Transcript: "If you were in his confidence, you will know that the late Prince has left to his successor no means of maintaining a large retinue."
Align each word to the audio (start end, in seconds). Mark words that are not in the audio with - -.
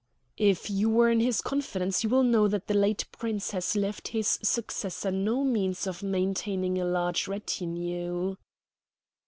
"If 0.39 0.67
you 0.67 0.89
were 0.89 1.11
in 1.11 1.19
his 1.19 1.41
confidence, 1.41 2.03
you 2.03 2.09
will 2.09 2.23
know 2.23 2.47
that 2.47 2.65
the 2.65 2.73
late 2.73 3.05
Prince 3.11 3.51
has 3.51 3.75
left 3.75 4.05
to 4.05 4.11
his 4.13 4.39
successor 4.41 5.11
no 5.11 5.43
means 5.43 5.85
of 5.85 6.01
maintaining 6.01 6.81
a 6.81 6.85
large 6.85 7.27
retinue." 7.27 8.35